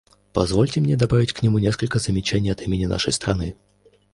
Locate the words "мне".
0.81-0.97